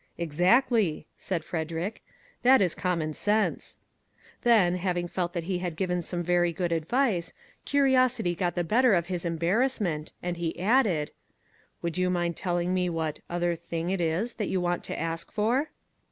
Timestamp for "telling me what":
12.35-13.19